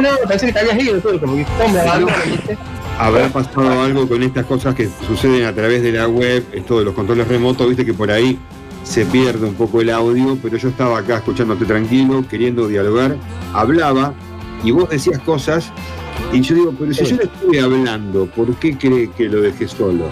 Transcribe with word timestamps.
No, 0.00 0.12
no, 0.12 0.28
pensé 0.28 0.46
que 0.46 0.52
te 0.52 0.58
habías 0.58 0.78
ido, 0.82 1.00
todo, 1.00 1.20
como 1.20 1.36
que 1.36 1.46
me 1.72 1.80
abandono, 1.80 2.12
¿viste? 2.26 2.58
Habrá 2.98 3.28
pasado 3.28 3.82
algo 3.82 4.08
con 4.08 4.22
estas 4.22 4.46
cosas 4.46 4.74
que 4.74 4.88
suceden 5.06 5.44
a 5.44 5.52
través 5.52 5.82
de 5.82 5.92
la 5.92 6.08
web, 6.08 6.44
esto 6.52 6.78
de 6.78 6.84
los 6.84 6.94
controles 6.94 7.26
remotos, 7.28 7.68
viste 7.68 7.84
que 7.84 7.94
por 7.94 8.10
ahí 8.10 8.38
se 8.84 9.04
pierde 9.06 9.46
un 9.46 9.54
poco 9.54 9.80
el 9.80 9.90
audio, 9.90 10.38
pero 10.42 10.56
yo 10.56 10.68
estaba 10.68 10.98
acá 10.98 11.16
escuchándote 11.16 11.64
tranquilo, 11.64 12.24
queriendo 12.28 12.68
dialogar, 12.68 13.16
hablaba 13.52 14.14
y 14.62 14.70
vos 14.70 14.88
decías 14.90 15.18
cosas 15.20 15.72
y 16.32 16.40
yo 16.40 16.54
digo, 16.54 16.74
pero 16.78 16.92
si 16.92 17.04
yo 17.04 17.16
le 17.16 17.24
estuve 17.24 17.60
hablando, 17.60 18.26
¿por 18.26 18.54
qué 18.56 18.76
cree 18.76 19.10
que 19.10 19.28
lo 19.28 19.40
dejé 19.40 19.68
solo? 19.68 20.04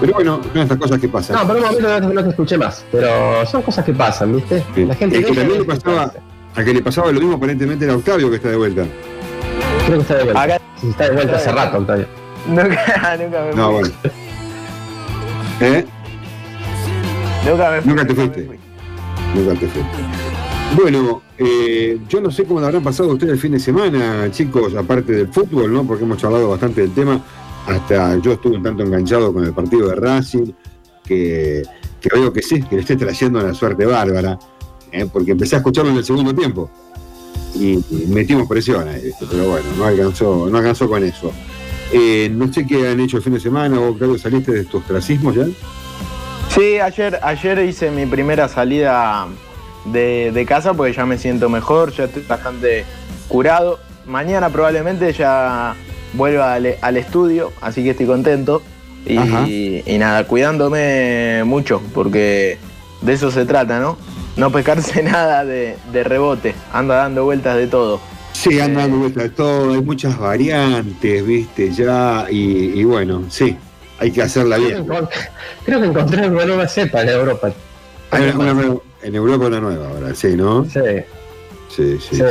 Pero 0.00 0.14
bueno, 0.14 0.40
son 0.52 0.62
estas 0.62 0.78
cosas 0.78 1.00
que 1.00 1.08
pasan. 1.08 1.36
No, 1.36 1.46
por 1.46 1.56
un 1.56 1.62
momento 1.62 2.00
no, 2.00 2.12
no 2.12 2.22
te 2.22 2.30
escuché 2.30 2.56
más, 2.56 2.84
pero 2.92 3.44
son 3.46 3.62
cosas 3.62 3.84
que 3.84 3.92
pasan, 3.92 4.36
¿viste? 4.36 4.64
Sí. 4.74 4.84
La 4.84 4.94
gente 4.94 5.16
El 5.16 5.24
que 5.24 5.32
también 5.32 5.58
le 5.60 5.64
pasaba. 5.64 6.12
A 6.58 6.64
que 6.64 6.74
le 6.74 6.82
pasaba 6.82 7.12
lo 7.12 7.20
mismo 7.20 7.36
aparentemente 7.36 7.84
era 7.84 7.94
Octavio 7.96 8.28
que 8.30 8.36
está 8.36 8.48
de 8.48 8.56
vuelta. 8.56 8.84
Creo 9.86 9.96
que 9.98 10.02
está 10.02 10.14
de 10.16 10.24
vuelta. 10.24 10.42
Acá- 10.42 10.60
está 10.88 11.04
de 11.04 11.10
vuelta 11.14 11.36
hace 11.36 11.52
rato, 11.52 11.78
Octavio. 11.78 12.06
Nunca, 12.48 13.16
nunca 13.20 13.44
me 13.44 13.54
No, 13.54 13.72
bueno. 13.72 13.88
¿Eh? 15.60 15.84
Nunca 17.48 17.70
me 17.70 17.80
fui. 17.80 17.90
Nunca 17.90 18.06
te 18.06 18.14
fuiste. 18.14 18.44
fui. 18.44 18.58
Nunca 19.34 19.52
te 19.60 19.66
fuiste. 19.68 19.98
Bueno, 20.80 21.22
eh, 21.38 21.98
yo 22.08 22.20
no 22.20 22.30
sé 22.30 22.44
cómo 22.44 22.60
le 22.60 22.66
habrán 22.66 22.82
pasado 22.82 23.10
ustedes 23.10 23.32
el 23.34 23.38
fin 23.38 23.52
de 23.52 23.60
semana, 23.60 24.30
chicos, 24.30 24.74
aparte 24.74 25.12
del 25.12 25.28
fútbol, 25.28 25.72
¿no? 25.72 25.84
Porque 25.84 26.04
hemos 26.04 26.18
charlado 26.18 26.50
bastante 26.50 26.82
del 26.82 26.92
tema. 26.92 27.20
Hasta 27.66 28.16
yo 28.18 28.32
estuve 28.32 28.56
un 28.56 28.62
tanto 28.62 28.82
enganchado 28.82 29.32
con 29.32 29.44
el 29.44 29.52
partido 29.52 29.88
de 29.88 29.94
Racing, 29.94 30.52
que, 31.04 31.62
que 32.00 32.08
veo 32.12 32.32
que 32.32 32.42
sí, 32.42 32.62
que 32.62 32.76
le 32.76 32.80
esté 32.82 32.96
trayendo 32.96 33.38
una 33.40 33.54
suerte 33.54 33.86
bárbara, 33.86 34.38
¿eh? 34.92 35.06
porque 35.12 35.32
empecé 35.32 35.56
a 35.56 35.58
escucharlo 35.58 35.90
en 35.90 35.96
el 35.98 36.04
segundo 36.04 36.34
tiempo. 36.34 36.70
Y, 37.54 37.74
y 37.90 38.06
metimos 38.08 38.46
presión 38.46 38.86
ahí, 38.88 39.02
¿viste? 39.02 39.26
pero 39.30 39.48
bueno, 39.50 39.66
no 39.76 39.84
alcanzó, 39.84 40.48
no 40.50 40.58
alcanzó 40.58 40.88
con 40.88 41.02
eso. 41.02 41.32
Eh, 41.92 42.28
no 42.30 42.52
sé 42.52 42.66
qué 42.66 42.88
han 42.88 43.00
hecho 43.00 43.16
el 43.16 43.22
fin 43.22 43.32
de 43.32 43.40
semana, 43.40 43.78
vos, 43.78 43.96
Claudio, 43.96 44.18
saliste 44.18 44.52
de 44.52 44.60
estos 44.60 44.82
ostracismos 44.82 45.34
ya. 45.34 45.46
Sí, 46.54 46.78
ayer, 46.78 47.18
ayer 47.22 47.58
hice 47.60 47.90
mi 47.90 48.06
primera 48.06 48.48
salida 48.48 49.26
de, 49.86 50.30
de 50.32 50.46
casa 50.46 50.74
porque 50.74 50.92
ya 50.92 51.06
me 51.06 51.18
siento 51.18 51.48
mejor, 51.48 51.92
ya 51.92 52.04
estoy 52.04 52.22
bastante 52.28 52.84
curado. 53.28 53.78
Mañana 54.06 54.50
probablemente 54.50 55.12
ya 55.12 55.74
vuelva 56.14 56.54
al, 56.54 56.76
al 56.80 56.96
estudio, 56.96 57.52
así 57.60 57.82
que 57.82 57.90
estoy 57.90 58.06
contento. 58.06 58.62
Y 59.06 59.96
nada, 59.98 60.26
cuidándome 60.26 61.42
mucho, 61.44 61.80
porque 61.94 62.58
de 63.00 63.12
eso 63.12 63.30
se 63.30 63.46
trata, 63.46 63.80
¿no? 63.80 63.96
No 64.38 64.50
pescarse 64.50 65.02
nada 65.02 65.44
de, 65.44 65.76
de 65.92 66.04
rebote, 66.04 66.54
anda 66.72 66.96
dando 66.96 67.24
vueltas 67.24 67.56
de 67.56 67.66
todo. 67.66 68.00
Sí, 68.32 68.60
anda 68.60 68.82
dando 68.82 68.98
vueltas 68.98 69.24
de 69.24 69.30
todo, 69.30 69.72
hay 69.74 69.82
muchas 69.82 70.16
variantes, 70.18 71.26
viste, 71.26 71.72
ya, 71.72 72.26
y, 72.30 72.80
y 72.80 72.84
bueno, 72.84 73.24
sí, 73.28 73.56
hay 73.98 74.10
que 74.12 74.22
hacerla 74.22 74.56
Creo 74.56 74.68
que, 74.68 74.74
bien. 74.82 75.08
creo 75.64 75.80
que 75.80 75.86
encontré 75.88 76.28
una 76.28 76.46
nueva 76.46 76.68
cepa 76.68 77.02
en 77.02 77.08
Europa. 77.10 77.50
Hay 78.12 78.22
una- 78.22 78.38
una 78.38 78.54
nueva- 78.54 78.80
en 79.02 79.14
Europa 79.14 79.46
una 79.46 79.60
nueva 79.60 79.88
ahora, 79.88 80.14
sí, 80.14 80.28
¿no? 80.36 80.64
Sí, 80.64 80.80
Sí, 81.74 81.98
sí. 82.00 82.16
sí. 82.16 82.24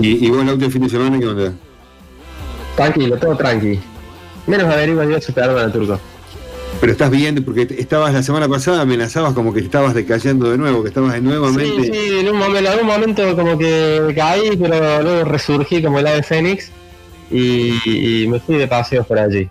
¿Y, 0.00 0.26
y 0.26 0.30
vos, 0.30 0.44
Lauti, 0.44 0.64
el 0.64 0.72
fin 0.72 0.82
de 0.82 0.88
semana 0.88 1.18
qué 1.18 1.26
onda? 1.26 1.52
Tranquilo, 2.76 3.16
todo 3.18 3.36
tranqui. 3.36 3.78
Menos 4.46 4.72
averigua 4.72 5.06
Dios 5.06 5.22
superaron 5.24 5.58
al 5.58 5.70
turco. 5.72 6.00
Pero 6.80 6.92
estás 6.92 7.10
bien, 7.10 7.42
porque 7.44 7.66
estabas 7.78 8.12
la 8.12 8.22
semana 8.22 8.46
pasada, 8.48 8.82
amenazabas 8.82 9.32
como 9.32 9.54
que 9.54 9.60
estabas 9.60 9.94
decayendo 9.94 10.50
de 10.50 10.58
nuevo, 10.58 10.82
que 10.82 10.88
estabas 10.88 11.20
nuevamente... 11.22 11.84
Sí, 11.84 11.90
sí, 11.92 12.18
en 12.20 12.28
un 12.28 12.36
momento, 12.36 12.58
en 12.58 12.66
algún 12.66 12.86
momento 12.86 13.36
como 13.36 13.56
que 13.56 14.12
caí, 14.14 14.56
pero 14.56 15.02
luego 15.02 15.24
resurgí 15.24 15.82
como 15.82 15.98
el 16.00 16.06
ave 16.06 16.22
fénix 16.22 16.70
y, 17.30 18.22
y 18.22 18.26
me 18.28 18.38
fui 18.38 18.56
de 18.56 18.68
paseos 18.68 19.06
por 19.06 19.18
allí. 19.18 19.48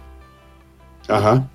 Ajá. 1.08 1.48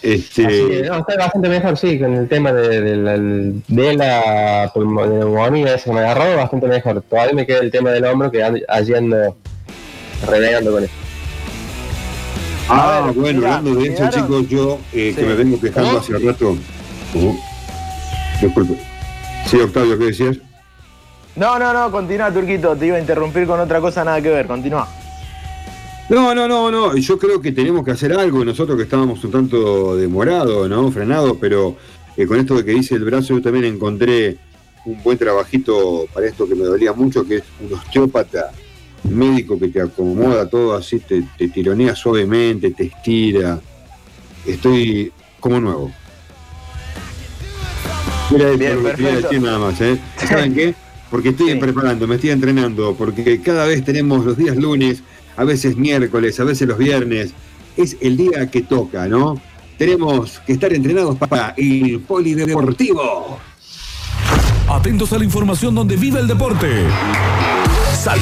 Que 0.00 0.14
Este, 0.14 0.42
no, 0.88 0.98
estoy 0.98 1.16
bastante 1.18 1.48
mejor, 1.48 1.76
sí, 1.76 1.98
con 1.98 2.14
el 2.14 2.28
tema 2.28 2.52
de, 2.52 2.80
de 2.80 2.96
la, 2.96 3.12
de 3.18 3.94
la 3.94 4.72
pulmo- 4.72 5.06
de 5.06 5.18
neumonía 5.18 5.74
esa 5.74 5.84
que 5.84 5.92
me 5.92 6.00
agarró, 6.00 6.34
bastante 6.36 6.66
mejor. 6.68 7.02
Todavía 7.02 7.34
me 7.34 7.46
queda 7.46 7.58
el 7.58 7.70
tema 7.70 7.90
del 7.90 8.04
hombro 8.06 8.30
que 8.30 8.42
allí 8.42 8.94
ando 8.94 9.36
renegando 10.26 10.72
con 10.72 10.84
eso. 10.84 10.92
Ah, 12.68 13.02
ver, 13.06 13.14
bueno, 13.14 13.38
hablando 13.46 13.74
de 13.74 13.88
eso, 13.88 14.08
chicos, 14.10 14.48
yo 14.48 14.78
eh, 14.92 15.12
que 15.16 15.22
me 15.22 15.34
vengo 15.34 15.60
quejando 15.60 15.98
hace 15.98 16.18
rato... 16.18 16.56
Uh, 17.14 17.34
disculpe. 18.40 18.78
Sí, 19.46 19.56
Octavio, 19.56 19.98
¿qué 19.98 20.06
decías? 20.06 20.38
No, 21.36 21.58
no, 21.58 21.72
no, 21.72 21.90
continúa, 21.90 22.32
Turquito, 22.32 22.76
te 22.76 22.86
iba 22.86 22.96
a 22.96 23.00
interrumpir 23.00 23.46
con 23.46 23.60
otra 23.60 23.80
cosa 23.80 24.04
nada 24.04 24.20
que 24.20 24.30
ver, 24.30 24.46
continúa. 24.46 24.88
No, 26.08 26.34
no, 26.34 26.46
no, 26.46 26.70
no. 26.70 26.96
Yo 26.96 27.18
creo 27.18 27.40
que 27.40 27.52
tenemos 27.52 27.84
que 27.84 27.90
hacer 27.90 28.12
algo. 28.12 28.44
Nosotros 28.44 28.76
que 28.76 28.84
estábamos 28.84 29.22
un 29.24 29.32
tanto 29.32 29.96
demorados, 29.96 30.68
¿no? 30.68 30.90
Frenados, 30.92 31.36
pero 31.40 31.76
eh, 32.16 32.26
con 32.26 32.38
esto 32.38 32.54
de 32.54 32.64
que 32.64 32.70
dice 32.72 32.94
el 32.94 33.04
brazo, 33.04 33.34
yo 33.34 33.42
también 33.42 33.64
encontré 33.64 34.38
un 34.84 35.02
buen 35.02 35.18
trabajito 35.18 36.06
para 36.14 36.26
esto 36.26 36.48
que 36.48 36.54
me 36.54 36.64
dolía 36.64 36.92
mucho, 36.92 37.26
que 37.26 37.36
es 37.36 37.44
un 37.60 37.74
osteópata 37.74 38.52
médico 39.04 39.58
que 39.58 39.68
te 39.68 39.80
acomoda 39.80 40.48
todo 40.48 40.74
así, 40.74 40.98
te, 41.00 41.22
te 41.38 41.48
tironea 41.48 41.94
suavemente, 41.94 42.70
te 42.72 42.84
estira. 42.84 43.60
Estoy 44.46 45.12
como 45.40 45.60
nuevo. 45.60 45.92
Mira, 48.30 48.50
Bien, 48.52 48.76
lo 48.76 48.82
perfecto. 48.82 49.28
decir 49.28 49.42
nada 49.42 49.58
más, 49.58 49.80
¿eh? 49.80 49.98
¿Saben 50.28 50.54
qué? 50.54 50.74
Porque 51.10 51.28
estoy 51.30 51.52
Sí. 51.52 51.58
preparando, 51.58 52.06
me 52.08 52.16
estoy 52.16 52.30
entrenando, 52.30 52.94
porque 52.96 53.40
cada 53.40 53.66
vez 53.66 53.84
tenemos 53.84 54.24
los 54.24 54.36
días 54.36 54.56
lunes, 54.56 55.02
a 55.36 55.44
veces 55.44 55.76
miércoles, 55.76 56.38
a 56.40 56.44
veces 56.44 56.66
los 56.66 56.78
viernes. 56.78 57.32
Es 57.76 57.96
el 58.00 58.16
día 58.16 58.50
que 58.50 58.62
toca, 58.62 59.06
¿no? 59.06 59.40
Tenemos 59.78 60.40
que 60.46 60.54
estar 60.54 60.72
entrenados 60.72 61.16
para 61.18 61.54
el 61.56 62.00
polideportivo. 62.00 63.38
Atentos 64.68 65.12
a 65.12 65.18
la 65.18 65.24
información 65.24 65.74
donde 65.74 65.96
vive 65.96 66.18
el 66.18 66.26
deporte. 66.26 66.66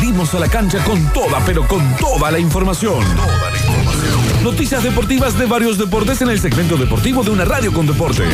Salimos 0.04 0.34
a 0.34 0.38
la 0.38 0.48
cancha 0.48 0.84
con 0.84 1.02
toda, 1.14 1.40
pero 1.46 1.66
con 1.66 1.96
toda 1.96 2.30
la 2.30 2.38
información. 2.38 3.02
Noticias 4.42 4.82
deportivas 4.82 5.38
de 5.38 5.46
varios 5.46 5.78
deportes 5.78 6.20
en 6.20 6.28
el 6.28 6.38
segmento 6.38 6.76
deportivo 6.76 7.24
de 7.24 7.30
una 7.30 7.46
radio 7.46 7.72
con 7.72 7.86
deporte. 7.86 8.24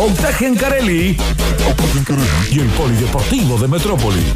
Octagen 0.00 0.56
Carelli 0.56 1.16
y 2.50 2.58
el 2.58 2.66
Polideportivo 2.70 3.56
de 3.58 3.68
Metrópolis. 3.68 4.34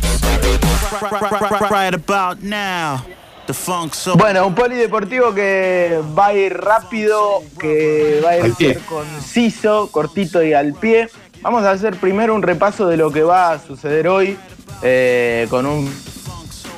Bueno, 4.17 4.47
un 4.47 4.55
polideportivo 4.55 5.35
que 5.35 6.01
va 6.17 6.27
a 6.27 6.35
ir 6.35 6.57
rápido, 6.57 7.43
que 7.59 8.21
va 8.25 8.31
a 8.31 8.39
ir 8.39 8.55
ser 8.55 8.79
conciso, 8.83 9.89
cortito 9.91 10.45
y 10.45 10.53
al 10.53 10.75
pie. 10.75 11.09
Vamos 11.43 11.65
a 11.65 11.73
hacer 11.73 11.97
primero 11.97 12.37
un 12.37 12.43
repaso 12.43 12.87
de 12.87 12.97
lo 12.97 13.11
que 13.11 13.25
va 13.25 13.51
a 13.51 13.59
suceder 13.59 14.07
hoy 14.07 14.39
eh, 14.83 15.47
con 15.51 15.67
un 15.67 15.93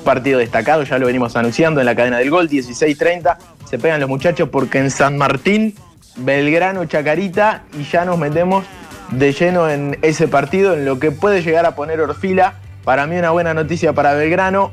partido 0.04 0.38
destacado, 0.38 0.82
ya 0.84 0.98
lo 0.98 1.06
venimos 1.06 1.36
anunciando 1.36 1.81
en 1.81 1.86
la 1.86 1.94
cadena 1.94 2.19
del 2.19 2.31
gol, 2.31 2.48
16-30. 2.48 3.36
Se 3.69 3.78
pegan 3.78 4.00
los 4.00 4.09
muchachos 4.09 4.48
porque 4.50 4.78
en 4.78 4.91
San 4.91 5.19
Martín, 5.19 5.75
Belgrano, 6.16 6.84
Chacarita 6.87 7.64
y 7.78 7.84
ya 7.84 8.04
nos 8.04 8.19
metemos 8.19 8.64
de 9.10 9.32
lleno 9.32 9.69
en 9.69 9.98
ese 10.03 10.28
partido, 10.28 10.75
en 10.75 10.84
lo 10.84 10.98
que 10.98 11.10
puede 11.10 11.42
llegar 11.42 11.66
a 11.66 11.75
poner 11.75 12.00
Orfila. 12.00 12.54
Para 12.84 13.06
mí 13.06 13.16
una 13.16 13.31
buena 13.31 13.53
noticia 13.54 13.92
para 13.92 14.14
Belgrano, 14.14 14.72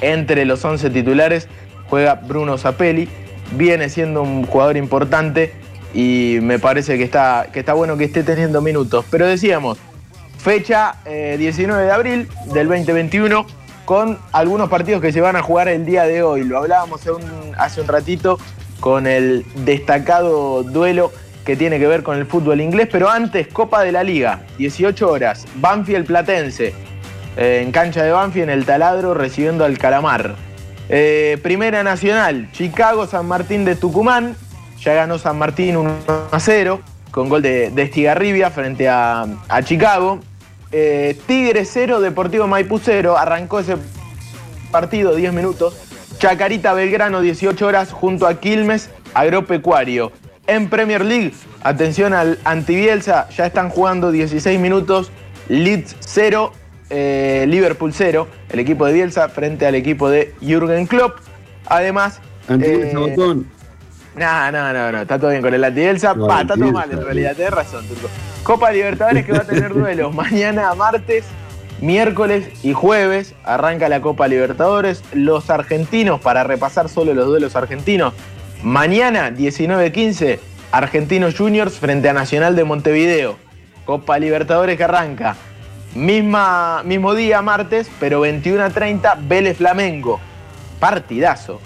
entre 0.00 0.44
los 0.44 0.64
11 0.64 0.90
titulares 0.90 1.48
juega 1.88 2.14
Bruno 2.14 2.56
Zapelli, 2.56 3.08
viene 3.52 3.88
siendo 3.88 4.22
un 4.22 4.46
jugador 4.46 4.76
importante 4.76 5.52
y 5.92 6.38
me 6.40 6.58
parece 6.58 6.96
que 6.96 7.04
está, 7.04 7.48
que 7.52 7.60
está 7.60 7.74
bueno 7.74 7.96
que 7.96 8.04
esté 8.04 8.22
teniendo 8.22 8.62
minutos. 8.62 9.04
Pero 9.10 9.26
decíamos, 9.26 9.78
fecha 10.40 10.96
eh, 11.04 11.36
19 11.38 11.84
de 11.84 11.92
abril 11.92 12.28
del 12.46 12.66
2021 12.68 13.46
con 13.84 14.18
algunos 14.32 14.70
partidos 14.70 15.02
que 15.02 15.12
se 15.12 15.20
van 15.20 15.36
a 15.36 15.42
jugar 15.42 15.68
el 15.68 15.84
día 15.84 16.04
de 16.04 16.22
hoy. 16.22 16.44
Lo 16.44 16.58
hablábamos 16.58 17.02
hace 17.58 17.80
un, 17.80 17.88
ratito 17.88 18.38
con 18.78 19.06
el 19.06 19.44
destacado 19.64 20.62
duelo 20.62 21.12
que 21.44 21.56
tiene 21.56 21.78
que 21.78 21.86
ver 21.86 22.02
con 22.02 22.16
el 22.16 22.24
fútbol 22.24 22.60
inglés, 22.60 22.88
pero 22.90 23.10
antes 23.10 23.48
Copa 23.48 23.82
de 23.82 23.92
la 23.92 24.02
Liga, 24.02 24.42
18 24.58 25.10
horas, 25.10 25.46
Banfield 25.56 26.06
Platense, 26.06 26.72
eh, 27.36 27.60
en 27.62 27.72
cancha 27.72 28.02
de 28.02 28.12
Banfield 28.12 28.48
en 28.48 28.58
el 28.58 28.64
taladro 28.64 29.12
recibiendo 29.12 29.64
al 29.64 29.76
Calamar. 29.76 30.36
Eh, 30.88 31.38
Primera 31.42 31.82
Nacional, 31.82 32.48
Chicago, 32.52 33.06
San 33.06 33.26
Martín 33.26 33.64
de 33.64 33.76
Tucumán, 33.76 34.36
ya 34.80 34.94
ganó 34.94 35.18
San 35.18 35.38
Martín 35.38 35.76
1 35.76 35.92
a 36.30 36.40
0 36.40 36.80
con 37.10 37.28
gol 37.28 37.42
de, 37.42 37.72
Estigarribia 37.76 38.50
frente 38.50 38.88
a 38.88 39.26
Chicago. 39.64 40.20
Eh, 40.72 41.18
Tigre 41.26 41.64
0, 41.64 42.00
Deportivo 42.00 42.46
Maipú 42.46 42.78
0, 42.78 43.16
arrancó 43.18 43.60
ese 43.60 43.76
partido 44.70 45.14
10 45.14 45.32
minutos. 45.32 45.76
Chacarita 46.18 46.74
Belgrano 46.74 47.20
18 47.20 47.66
horas 47.66 47.92
junto 47.92 48.26
a 48.26 48.38
Quilmes 48.40 48.90
Agropecuario. 49.14 50.12
En 50.46 50.68
Premier 50.68 51.04
League, 51.04 51.32
atención 51.62 52.12
al 52.12 52.38
Antibielsa, 52.44 53.28
ya 53.30 53.46
están 53.46 53.70
jugando 53.70 54.10
16 54.10 54.58
minutos, 54.60 55.10
Leeds 55.48 55.96
0, 56.00 56.52
eh, 56.90 57.46
Liverpool 57.48 57.92
0, 57.94 58.26
el 58.50 58.58
equipo 58.58 58.84
de 58.86 58.92
Bielsa 58.92 59.28
frente 59.28 59.66
al 59.66 59.74
equipo 59.76 60.10
de 60.10 60.34
Jürgen 60.40 60.86
Klopp. 60.86 61.18
Además, 61.66 62.20
Antes 62.48 62.92
eh, 62.92 62.96
botón. 62.96 63.46
no, 64.16 64.52
no, 64.52 64.72
no, 64.72 64.92
no, 64.92 65.02
está 65.02 65.18
todo 65.18 65.30
bien 65.30 65.42
con 65.42 65.54
el 65.54 65.62
anti-Bielsa. 65.62 66.14
No, 66.14 66.26
Pa, 66.26 66.42
está 66.42 66.54
todo 66.54 66.72
mal 66.72 66.90
en 66.90 67.02
realidad, 67.04 67.36
tenés 67.36 67.52
razón, 67.52 67.86
Turco. 67.86 68.08
Copa 68.42 68.72
Libertadores 68.72 69.26
que 69.26 69.32
va 69.32 69.38
a 69.38 69.44
tener 69.44 69.74
duelos 69.74 70.14
mañana 70.14 70.74
martes, 70.74 71.24
miércoles 71.80 72.48
y 72.62 72.72
jueves. 72.72 73.34
Arranca 73.44 73.88
la 73.88 74.00
Copa 74.00 74.28
Libertadores. 74.28 75.02
Los 75.12 75.50
argentinos, 75.50 76.20
para 76.20 76.44
repasar 76.44 76.88
solo 76.88 77.14
los 77.14 77.26
duelos 77.26 77.56
argentinos, 77.56 78.14
mañana 78.62 79.30
19-15, 79.30 80.38
Argentinos 80.72 81.36
Juniors 81.36 81.78
frente 81.78 82.08
a 82.08 82.12
Nacional 82.12 82.56
de 82.56 82.64
Montevideo. 82.64 83.36
Copa 83.84 84.18
Libertadores 84.18 84.76
que 84.76 84.84
arranca. 84.84 85.36
Misma, 85.94 86.82
mismo 86.84 87.14
día, 87.14 87.42
martes, 87.42 87.90
pero 87.98 88.20
21 88.20 88.62
a 88.62 88.70
30, 88.70 89.18
Vélez 89.22 89.56
Flamengo. 89.56 90.20
Partidazo. 90.78 91.60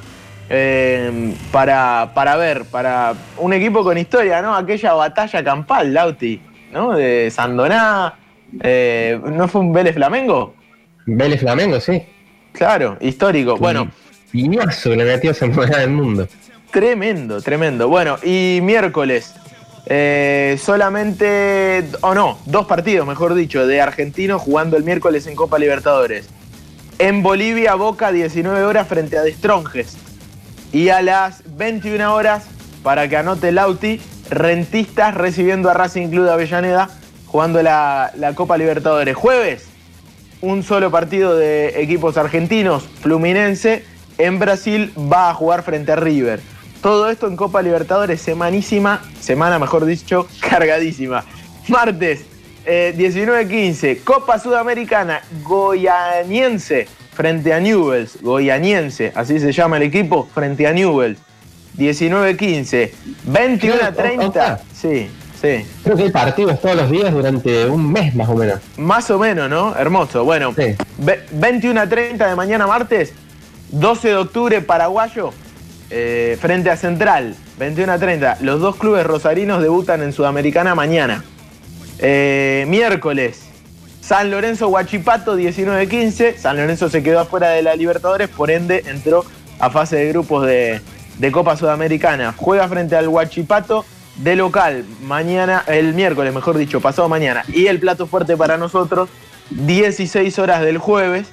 Eh, 0.48 1.34
para, 1.52 2.12
para 2.14 2.36
ver, 2.36 2.64
para 2.64 3.14
un 3.38 3.52
equipo 3.52 3.84
con 3.84 3.98
historia, 3.98 4.42
¿no? 4.42 4.54
Aquella 4.54 4.94
batalla 4.94 5.44
campal, 5.44 5.92
Lauti, 5.92 6.40
¿no? 6.74 6.94
De 6.94 7.30
Sandoná. 7.30 8.14
eh, 8.60 9.18
¿No 9.24 9.48
fue 9.48 9.62
un 9.62 9.72
Vélez 9.72 9.94
Flamengo? 9.94 10.54
Vélez 11.06 11.40
Flamengo, 11.40 11.80
sí. 11.80 12.02
Claro, 12.52 12.98
histórico. 13.00 13.56
Bueno, 13.56 13.90
Piñazo 14.30 14.90
que 14.90 14.96
le 14.96 15.04
metió 15.04 15.32
moneda 15.52 15.78
del 15.78 15.90
mundo. 15.90 16.28
Tremendo, 16.70 17.40
tremendo. 17.40 17.88
Bueno, 17.88 18.16
y 18.22 18.58
miércoles, 18.62 19.32
eh, 19.86 20.58
solamente, 20.60 21.84
o 22.00 22.14
no, 22.14 22.38
dos 22.46 22.66
partidos, 22.66 23.06
mejor 23.06 23.34
dicho, 23.34 23.66
de 23.66 23.80
argentinos 23.80 24.42
jugando 24.42 24.76
el 24.76 24.82
miércoles 24.82 25.26
en 25.28 25.36
Copa 25.36 25.58
Libertadores. 25.58 26.28
En 26.98 27.22
Bolivia, 27.22 27.74
Boca, 27.76 28.10
19 28.10 28.64
horas 28.64 28.88
frente 28.88 29.16
a 29.16 29.22
Destronjes. 29.22 29.96
Y 30.72 30.88
a 30.88 31.02
las 31.02 31.42
21 31.56 32.12
horas, 32.12 32.48
para 32.82 33.08
que 33.08 33.16
anote 33.16 33.52
Lauti, 33.52 34.00
Rentistas 34.30 35.14
recibiendo 35.14 35.70
a 35.70 35.74
Racing 35.74 36.08
Club 36.08 36.24
de 36.24 36.32
Avellaneda 36.32 36.88
jugando 37.26 37.62
la, 37.62 38.12
la 38.16 38.34
Copa 38.34 38.56
Libertadores. 38.56 39.16
Jueves, 39.16 39.66
un 40.40 40.62
solo 40.62 40.90
partido 40.90 41.36
de 41.36 41.80
equipos 41.80 42.16
argentinos, 42.16 42.84
Fluminense, 43.00 43.84
en 44.18 44.38
Brasil 44.38 44.92
va 44.96 45.30
a 45.30 45.34
jugar 45.34 45.62
frente 45.62 45.92
a 45.92 45.96
River. 45.96 46.40
Todo 46.82 47.08
esto 47.08 47.26
en 47.26 47.36
Copa 47.36 47.62
Libertadores, 47.62 48.20
semanísima, 48.20 49.02
semana 49.18 49.58
mejor 49.58 49.84
dicho, 49.86 50.28
cargadísima. 50.40 51.24
Martes, 51.68 52.26
eh, 52.66 52.94
19-15, 52.96 54.04
Copa 54.04 54.38
Sudamericana, 54.38 55.22
Goianiense 55.42 56.86
frente 57.14 57.52
a 57.52 57.60
Newells, 57.60 58.20
Goianiense, 58.20 59.12
así 59.14 59.38
se 59.38 59.52
llama 59.52 59.76
el 59.76 59.84
equipo, 59.84 60.28
frente 60.34 60.66
a 60.66 60.72
Newells. 60.72 61.18
19-15, 61.78 62.90
21-30, 63.26 64.26
Opa. 64.28 64.58
sí, 64.72 65.08
sí. 65.40 65.66
Creo 65.82 65.96
que 65.96 66.02
hay 66.04 66.10
partidos 66.10 66.60
todos 66.60 66.76
los 66.76 66.90
días 66.90 67.12
durante 67.12 67.66
un 67.66 67.90
mes 67.92 68.14
más 68.14 68.28
o 68.28 68.34
menos. 68.36 68.60
Más 68.76 69.10
o 69.10 69.18
menos, 69.18 69.48
¿no? 69.50 69.74
Hermoso. 69.76 70.24
Bueno, 70.24 70.54
Sí. 70.56 70.74
ve- 70.98 71.24
21 71.32 71.80
a 71.80 71.86
30 71.88 72.28
de 72.28 72.36
mañana 72.36 72.66
martes, 72.66 73.12
12 73.70 74.08
de 74.08 74.16
octubre, 74.16 74.60
paraguayo, 74.60 75.30
eh, 75.90 76.38
frente 76.40 76.70
a 76.70 76.76
Central, 76.76 77.34
21 77.58 77.92
a 77.92 77.98
30. 77.98 78.38
Los 78.40 78.60
dos 78.60 78.76
clubes 78.76 79.04
rosarinos 79.06 79.60
debutan 79.62 80.02
en 80.02 80.12
Sudamericana 80.12 80.74
mañana. 80.74 81.24
Eh, 81.98 82.64
miércoles, 82.68 83.40
San 84.00 84.30
Lorenzo 84.30 84.68
Huachipato, 84.68 85.36
19-15. 85.36 86.36
San 86.38 86.56
Lorenzo 86.56 86.88
se 86.90 87.02
quedó 87.02 87.20
afuera 87.20 87.50
de 87.50 87.62
la 87.62 87.74
Libertadores, 87.76 88.28
por 88.28 88.50
ende 88.50 88.82
entró 88.86 89.24
a 89.58 89.70
fase 89.70 89.96
de 89.96 90.08
grupos 90.08 90.46
de, 90.46 90.80
de 91.18 91.32
Copa 91.32 91.56
Sudamericana. 91.56 92.34
Juega 92.36 92.68
frente 92.68 92.96
al 92.96 93.08
Huachipato 93.08 93.84
de 94.16 94.36
local 94.36 94.84
mañana, 95.02 95.64
el 95.66 95.94
miércoles, 95.94 96.32
mejor 96.32 96.56
dicho, 96.56 96.80
pasado 96.80 97.08
mañana. 97.08 97.44
Y 97.48 97.66
el 97.66 97.80
plato 97.80 98.06
fuerte 98.06 98.36
para 98.36 98.56
nosotros, 98.56 99.08
16 99.50 100.38
horas 100.38 100.62
del 100.62 100.78
jueves, 100.78 101.26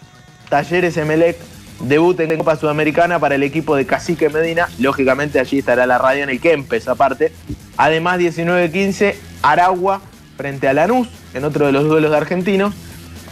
Talleres 0.49 0.97
Emelec 0.97 1.37
debuta 1.79 2.23
en 2.23 2.37
Copa 2.37 2.55
Sudamericana 2.55 3.19
para 3.19 3.35
el 3.35 3.43
equipo 3.43 3.75
de 3.75 3.85
Cacique 3.85 4.29
Medina. 4.29 4.67
Lógicamente 4.79 5.39
allí 5.39 5.59
estará 5.59 5.85
la 5.85 5.97
radio 5.97 6.23
en 6.23 6.29
el 6.29 6.39
Kempes 6.39 6.87
aparte. 6.87 7.31
Además, 7.77 8.19
19-15, 8.19 9.15
Aragua 9.41 10.01
frente 10.37 10.67
a 10.67 10.73
Lanús, 10.73 11.07
en 11.33 11.43
otro 11.43 11.65
de 11.65 11.71
los 11.71 11.85
duelos 11.85 12.11
de 12.11 12.17
argentinos. 12.17 12.73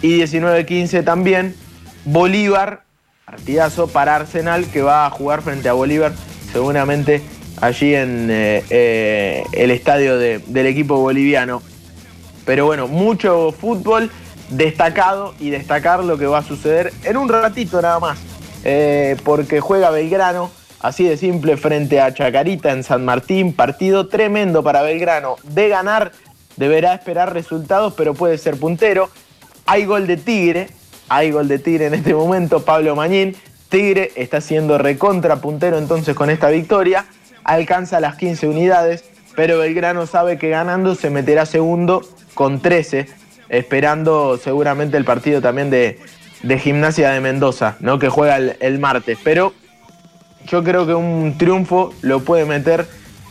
Y 0.01 0.19
19-15 0.19 1.03
también, 1.03 1.55
Bolívar, 2.05 2.83
partidazo 3.25 3.87
para 3.87 4.15
Arsenal, 4.15 4.65
que 4.65 4.81
va 4.81 5.05
a 5.05 5.09
jugar 5.09 5.41
frente 5.41 5.69
a 5.69 5.73
Bolívar, 5.73 6.13
seguramente 6.51 7.21
allí 7.61 7.93
en 7.95 8.27
eh, 8.31 8.63
eh, 8.69 9.43
el 9.53 9.71
estadio 9.71 10.17
de- 10.17 10.39
del 10.47 10.67
equipo 10.67 10.97
boliviano. 10.97 11.61
Pero 12.45 12.65
bueno, 12.65 12.87
mucho 12.87 13.51
fútbol 13.51 14.09
destacado 14.49 15.35
y 15.39 15.49
destacar 15.51 16.03
lo 16.03 16.17
que 16.17 16.25
va 16.25 16.39
a 16.39 16.43
suceder 16.43 16.91
en 17.03 17.17
un 17.17 17.29
ratito 17.29 17.81
nada 17.81 17.99
más. 17.99 18.19
Eh, 18.63 19.15
porque 19.23 19.59
juega 19.61 19.89
Belgrano, 19.91 20.49
así 20.79 21.03
de 21.03 21.17
simple, 21.17 21.57
frente 21.57 22.01
a 22.01 22.13
Chacarita 22.13 22.71
en 22.71 22.83
San 22.83 23.05
Martín. 23.05 23.53
Partido 23.53 24.07
tremendo 24.07 24.63
para 24.63 24.81
Belgrano. 24.81 25.35
De 25.43 25.69
ganar, 25.69 26.11
deberá 26.57 26.93
esperar 26.93 27.33
resultados, 27.33 27.93
pero 27.95 28.13
puede 28.13 28.37
ser 28.37 28.57
puntero. 28.57 29.09
Hay 29.65 29.85
gol 29.85 30.07
de 30.07 30.17
Tigre, 30.17 30.69
hay 31.07 31.29
gol 31.31 31.47
de 31.47 31.59
Tigre 31.59 31.85
en 31.87 31.93
este 31.93 32.13
momento, 32.15 32.65
Pablo 32.65 32.95
Mañín. 32.95 33.35
Tigre 33.69 34.11
está 34.15 34.41
siendo 34.41 34.77
recontra 34.77 35.37
puntero 35.37 35.77
entonces 35.77 36.15
con 36.15 36.29
esta 36.29 36.49
victoria. 36.49 37.05
Alcanza 37.43 37.99
las 37.99 38.15
15 38.15 38.47
unidades, 38.47 39.05
pero 39.35 39.59
Belgrano 39.59 40.05
sabe 40.07 40.37
que 40.37 40.49
ganando 40.49 40.95
se 40.95 41.09
meterá 41.09 41.45
segundo 41.45 42.01
con 42.33 42.61
13, 42.61 43.07
esperando 43.49 44.37
seguramente 44.37 44.97
el 44.97 45.05
partido 45.05 45.41
también 45.41 45.69
de, 45.69 45.99
de 46.43 46.59
Gimnasia 46.59 47.11
de 47.11 47.21
Mendoza, 47.21 47.77
¿no? 47.79 47.99
que 47.99 48.09
juega 48.09 48.37
el, 48.37 48.57
el 48.59 48.79
martes. 48.79 49.17
Pero 49.23 49.53
yo 50.47 50.63
creo 50.63 50.85
que 50.85 50.95
un 50.95 51.37
triunfo 51.37 51.93
lo 52.01 52.21
puede 52.21 52.45
meter 52.45 52.87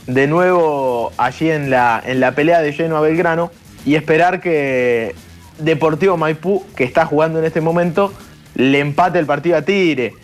de 0.07 0.27
nuevo 0.27 1.13
allí 1.19 1.51
en 1.51 1.69
la, 1.69 2.03
en 2.05 2.21
la 2.21 2.33
pelea 2.33 2.61
de 2.61 2.73
lleno 2.73 2.97
a 2.97 3.01
Belgrano 3.01 3.51
y 3.85 3.95
esperar 3.95 4.41
que 4.41 5.15
Deportivo 5.59 6.17
Maipú, 6.17 6.65
que 6.77 6.85
está 6.85 7.05
jugando 7.05 7.39
en 7.39 7.45
este 7.45 7.61
momento, 7.61 8.13
le 8.55 8.79
empate 8.81 9.19
el 9.19 9.27
partido 9.27 9.57
a 9.57 9.63
Tigre. 9.63 10.15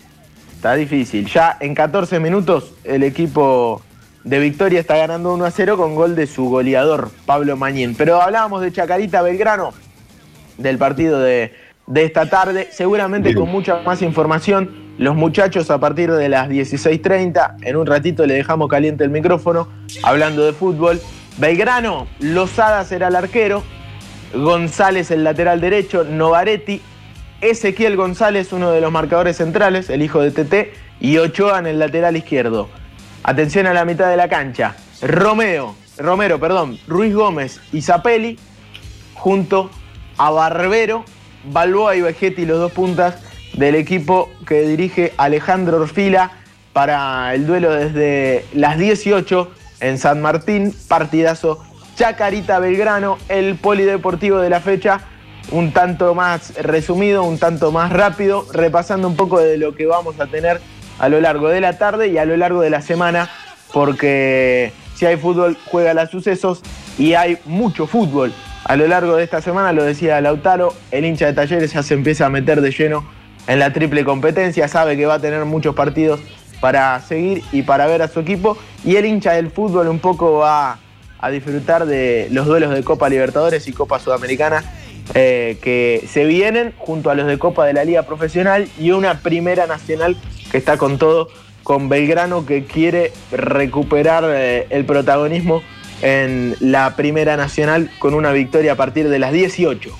Está 0.64 0.76
difícil. 0.76 1.26
Ya 1.26 1.59
en 1.61 1.75
14 1.75 2.21
minutos 2.21 2.73
el 2.85 3.02
equipo 3.02 3.83
de 4.23 4.38
Victoria 4.38 4.80
está 4.80 4.97
ganando 4.97 5.35
1 5.35 5.44
a 5.44 5.50
0 5.50 5.76
con 5.76 5.94
gol 5.94 6.16
de 6.16 6.26
su 6.26 6.49
goleador, 6.49 7.11
Pablo 7.26 7.54
Mañín. 7.59 7.94
Pero 7.94 8.23
hablábamos 8.23 8.62
de 8.62 8.73
Chacarita 8.73 9.21
Belgrano, 9.21 9.75
del 10.56 10.78
partido 10.78 11.21
de, 11.21 11.52
de 11.87 12.04
esta 12.04 12.30
tarde, 12.30 12.68
seguramente 12.73 13.28
Bien. 13.28 13.40
con 13.40 13.50
mucha 13.50 13.83
más 13.83 14.00
información. 14.00 14.71
Los 14.97 15.14
muchachos 15.14 15.71
a 15.71 15.76
partir 15.76 16.11
de 16.11 16.30
las 16.30 16.49
16.30, 16.49 17.56
en 17.61 17.76
un 17.76 17.87
ratito 17.87 18.25
le 18.25 18.33
dejamos 18.33 18.71
caliente 18.71 19.04
el 19.04 19.11
micrófono, 19.11 19.68
hablando 20.02 20.47
de 20.47 20.54
fútbol. 20.54 20.99
Belgrano, 21.37 22.06
Lozada 22.21 22.85
será 22.85 23.09
el 23.09 23.16
arquero, 23.16 23.62
González 24.33 25.11
el 25.11 25.25
lateral 25.25 25.61
derecho, 25.61 26.04
Novaretti, 26.04 26.80
Ezequiel 27.44 27.96
González, 27.96 28.52
uno 28.52 28.70
de 28.70 28.80
los 28.80 28.90
marcadores 28.90 29.36
centrales, 29.36 29.90
el 29.90 30.00
hijo 30.00 30.22
de 30.22 30.30
TT, 30.30 30.72
y 31.00 31.18
Ochoa 31.18 31.58
en 31.58 31.66
el 31.66 31.78
lateral 31.78 32.16
izquierdo. 32.16 32.70
Atención 33.22 33.66
a 33.66 33.74
la 33.74 33.84
mitad 33.84 34.08
de 34.08 34.16
la 34.16 34.28
cancha. 34.28 34.76
Romeo, 35.02 35.76
Romero, 35.98 36.40
perdón, 36.40 36.78
Ruiz 36.86 37.14
Gómez 37.14 37.60
y 37.70 37.82
Zapelli, 37.82 38.38
junto 39.12 39.70
a 40.16 40.30
Barbero, 40.30 41.04
Balboa 41.44 41.96
y 41.96 42.00
Vegetti, 42.00 42.46
los 42.46 42.58
dos 42.58 42.72
puntas 42.72 43.16
del 43.52 43.74
equipo 43.74 44.30
que 44.46 44.62
dirige 44.62 45.12
Alejandro 45.18 45.76
Orfila 45.76 46.32
para 46.72 47.34
el 47.34 47.46
duelo 47.46 47.72
desde 47.72 48.46
las 48.54 48.78
18 48.78 49.50
en 49.80 49.98
San 49.98 50.22
Martín, 50.22 50.74
partidazo 50.88 51.62
Chacarita 51.94 52.58
Belgrano, 52.58 53.18
el 53.28 53.56
polideportivo 53.56 54.38
de 54.38 54.50
la 54.50 54.60
fecha, 54.60 55.02
un 55.50 55.72
tanto 55.72 56.14
más 56.14 56.54
resumido, 56.56 57.22
un 57.24 57.38
tanto 57.38 57.72
más 57.72 57.92
rápido, 57.92 58.46
repasando 58.52 59.08
un 59.08 59.16
poco 59.16 59.40
de 59.40 59.58
lo 59.58 59.74
que 59.74 59.86
vamos 59.86 60.18
a 60.20 60.26
tener 60.26 60.60
a 60.98 61.08
lo 61.08 61.20
largo 61.20 61.48
de 61.48 61.60
la 61.60 61.78
tarde 61.78 62.08
y 62.08 62.18
a 62.18 62.24
lo 62.24 62.36
largo 62.36 62.60
de 62.60 62.70
la 62.70 62.80
semana, 62.80 63.28
porque 63.72 64.72
si 64.94 65.06
hay 65.06 65.16
fútbol, 65.16 65.56
juega 65.66 65.94
los 65.94 66.10
sucesos 66.10 66.62
y 66.98 67.14
hay 67.14 67.38
mucho 67.44 67.86
fútbol. 67.86 68.32
A 68.64 68.76
lo 68.76 68.86
largo 68.86 69.16
de 69.16 69.24
esta 69.24 69.42
semana, 69.42 69.72
lo 69.72 69.84
decía 69.84 70.20
Lautaro, 70.20 70.72
el 70.90 71.04
hincha 71.04 71.26
de 71.26 71.34
talleres 71.34 71.72
ya 71.72 71.82
se 71.82 71.94
empieza 71.94 72.26
a 72.26 72.30
meter 72.30 72.60
de 72.60 72.70
lleno 72.70 73.04
en 73.46 73.58
la 73.58 73.72
triple 73.72 74.04
competencia, 74.04 74.68
sabe 74.68 74.96
que 74.96 75.04
va 75.04 75.14
a 75.14 75.18
tener 75.18 75.44
muchos 75.44 75.74
partidos 75.74 76.20
para 76.60 76.98
seguir 77.00 77.42
y 77.52 77.62
para 77.62 77.86
ver 77.86 78.00
a 78.00 78.08
su 78.08 78.20
equipo, 78.20 78.56
y 78.84 78.96
el 78.96 79.04
hincha 79.04 79.32
del 79.32 79.50
fútbol 79.50 79.88
un 79.88 79.98
poco 79.98 80.38
va 80.38 80.78
a 81.18 81.30
disfrutar 81.30 81.84
de 81.84 82.28
los 82.30 82.46
duelos 82.46 82.72
de 82.72 82.82
Copa 82.82 83.08
Libertadores 83.08 83.66
y 83.68 83.72
Copa 83.72 83.98
Sudamericana 83.98 84.64
eh, 85.12 85.58
que 85.62 86.06
se 86.08 86.25
vienen 86.25 86.73
junto 86.78 87.11
a 87.11 87.14
los 87.14 87.26
de 87.26 87.38
Copa 87.38 87.66
de 87.66 87.75
la 87.75 87.84
Liga 87.84 88.04
Profesional 88.04 88.68
y 88.78 88.92
una 88.92 89.20
primera 89.20 89.66
nacional 89.66 90.16
que 90.50 90.56
está 90.56 90.78
con 90.78 90.99
todo, 90.99 91.28
con 91.62 91.88
Belgrano 91.88 92.46
que 92.46 92.64
quiere 92.64 93.12
recuperar 93.30 94.25
eh, 94.26 94.66
el 94.70 94.87
protagonismo 94.87 95.62
en 96.00 96.56
la 96.61 96.96
primera 96.96 97.37
nacional 97.37 97.90
con 97.99 98.14
una 98.14 98.32
victoria 98.32 98.73
a 98.73 98.76
partir 98.76 99.08
de 99.08 99.18
las 99.18 99.32
18. 99.32 99.90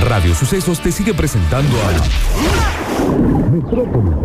Radio 0.00 0.34
Sucesos 0.34 0.80
te 0.80 0.90
sigue 0.90 1.14
presentando 1.14 1.76
a 1.82 1.92
Metrópolis. 3.50 4.16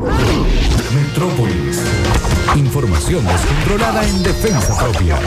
Metrópolis. 0.94 1.82
Información 2.56 3.25
descontrolada 3.25 4.08
en 4.08 4.24
defensa 4.24 4.78
propia. 4.80 5.20